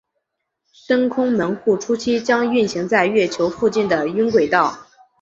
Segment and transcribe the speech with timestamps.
[0.73, 4.87] 深空门户初期将运行在月球附近的晕轨道。